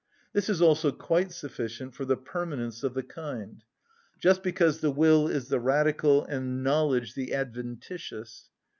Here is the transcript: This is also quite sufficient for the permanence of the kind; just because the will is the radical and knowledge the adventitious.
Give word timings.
This 0.33 0.49
is 0.49 0.63
also 0.63 0.91
quite 0.91 1.31
sufficient 1.31 1.93
for 1.93 2.05
the 2.05 2.17
permanence 2.17 2.81
of 2.83 2.95
the 2.95 3.03
kind; 3.03 3.63
just 4.17 4.41
because 4.41 4.79
the 4.79 4.89
will 4.89 5.27
is 5.27 5.49
the 5.49 5.59
radical 5.59 6.25
and 6.25 6.63
knowledge 6.63 7.13
the 7.13 7.35
adventitious. 7.35 8.49